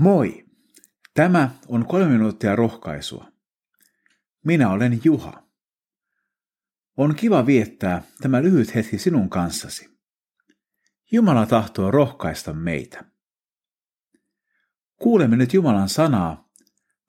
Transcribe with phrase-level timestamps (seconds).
[0.00, 0.44] Moi!
[1.14, 3.32] Tämä on kolme minuuttia rohkaisua.
[4.44, 5.42] Minä olen Juha.
[6.96, 9.98] On kiva viettää tämä lyhyt hetki sinun kanssasi.
[11.12, 13.04] Jumala tahtoo rohkaista meitä.
[14.96, 16.48] Kuulemme nyt Jumalan sanaa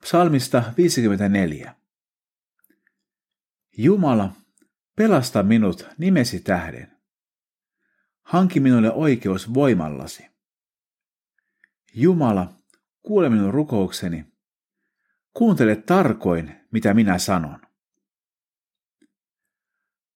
[0.00, 1.76] psalmista 54.
[3.78, 4.32] Jumala,
[4.96, 6.96] pelasta minut nimesi tähden.
[8.22, 10.26] Hanki minulle oikeus voimallasi.
[11.94, 12.61] Jumala,
[13.02, 14.26] kuule minun rukoukseni.
[15.34, 17.60] Kuuntele tarkoin, mitä minä sanon.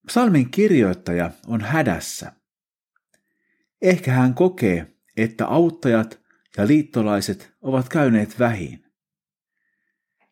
[0.07, 2.33] Psalmin kirjoittaja on hädässä.
[3.83, 6.21] Ehkä hän kokee, että auttajat
[6.57, 8.87] ja liittolaiset ovat käyneet vähin.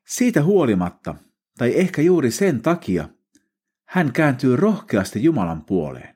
[0.07, 1.15] Siitä huolimatta,
[1.59, 3.09] tai ehkä juuri sen takia,
[3.85, 6.15] hän kääntyy rohkeasti Jumalan puoleen.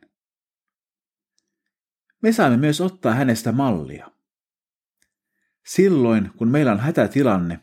[2.23, 4.18] Me saamme myös ottaa hänestä mallia.
[5.69, 7.61] Silloin, kun meillä on hätätilanne,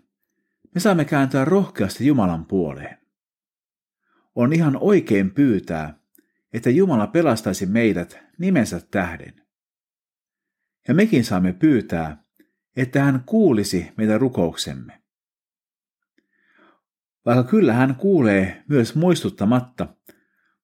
[0.74, 2.98] me saamme kääntää rohkeasti Jumalan puoleen.
[4.36, 6.00] On ihan oikein pyytää,
[6.54, 9.42] että Jumala pelastaisi meidät nimensä tähden.
[10.88, 12.24] Ja mekin saamme pyytää,
[12.76, 15.02] että hän kuulisi meidän rukouksemme.
[17.26, 19.88] Vaikka kyllä hän kuulee myös muistuttamatta,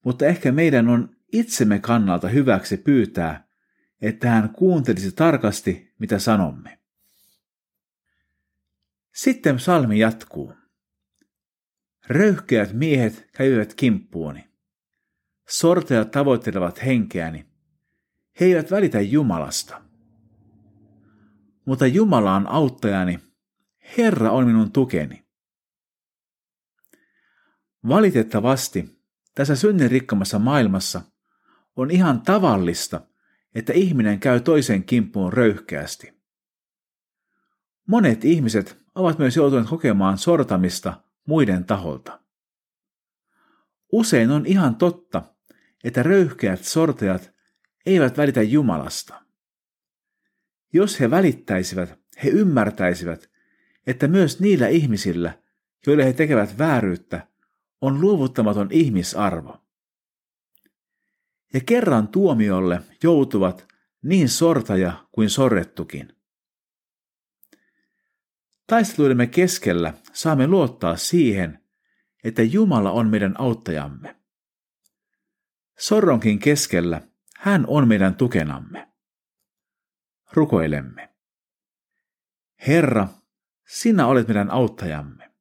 [0.05, 3.47] mutta ehkä meidän on itsemme kannalta hyväksi pyytää,
[4.01, 6.80] että hän kuuntelisi tarkasti, mitä sanomme.
[9.13, 10.53] Sitten psalmi jatkuu.
[12.07, 14.49] Röyhkeät miehet käyvät kimppuuni.
[15.47, 17.45] Sorteat tavoittelevat henkeäni.
[18.39, 19.81] He eivät välitä Jumalasta.
[21.65, 23.19] Mutta Jumala on auttajani.
[23.97, 25.25] Herra on minun tukeni.
[27.87, 29.01] Valitettavasti
[29.35, 31.01] tässä synnin rikkamassa maailmassa
[31.75, 33.01] on ihan tavallista,
[33.55, 36.20] että ihminen käy toisen kimppuun röyhkeästi.
[37.87, 42.19] Monet ihmiset ovat myös joutuneet kokemaan sortamista muiden taholta.
[43.91, 45.23] Usein on ihan totta,
[45.83, 47.31] että röyhkeät sortajat
[47.85, 49.21] eivät välitä Jumalasta.
[50.73, 53.31] Jos he välittäisivät, he ymmärtäisivät,
[53.87, 55.39] että myös niillä ihmisillä,
[55.87, 57.27] joille he tekevät vääryyttä,
[57.81, 59.57] on luovuttamaton ihmisarvo.
[61.53, 63.67] Ja kerran tuomiolle joutuvat
[64.01, 66.15] niin sortaja kuin sorrettukin.
[68.71, 71.63] Taisteluidemme keskellä saamme luottaa siihen,
[72.23, 74.15] että Jumala on meidän auttajamme.
[75.79, 77.01] Sorronkin keskellä
[77.37, 78.87] hän on meidän tukenamme.
[80.33, 81.15] Rukoilemme.
[82.67, 83.07] Herra,
[83.67, 85.31] sinä olet meidän auttajamme.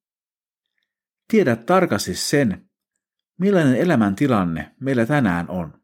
[1.28, 2.70] Tiedät tarkasti sen,
[3.38, 5.82] millainen elämäntilanne meillä tänään on.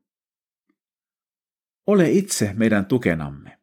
[1.86, 3.58] Ole itse meidän tukenamme.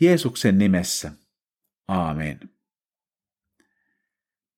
[0.00, 1.12] Jeesuksen nimessä.
[1.90, 2.40] Aamen.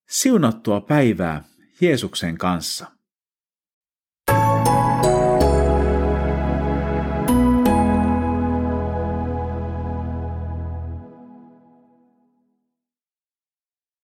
[0.09, 1.45] Siunattua päivää
[1.81, 2.91] Jeesuksen kanssa.